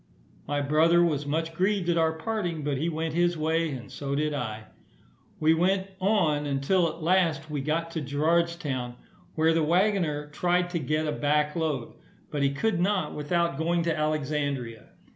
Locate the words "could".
12.51-12.79